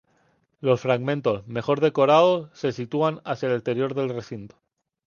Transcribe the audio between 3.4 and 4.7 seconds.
el exterior del recinto.